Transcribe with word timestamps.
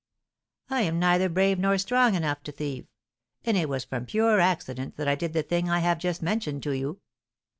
I 0.71 0.81
am 0.81 0.97
neither 0.97 1.29
brave 1.29 1.59
nor 1.59 1.77
strong 1.77 2.15
enough 2.15 2.41
to 2.45 2.51
thieve, 2.51 2.87
and 3.45 3.55
it 3.55 3.69
was 3.69 3.85
from 3.85 4.07
pure 4.07 4.39
accident 4.39 4.97
that 4.97 5.07
I 5.07 5.13
did 5.13 5.33
the 5.33 5.43
thing 5.43 5.69
I 5.69 5.77
have 5.77 5.99
just 5.99 6.23
mentioned 6.23 6.63
to 6.63 6.71
you." 6.71 7.01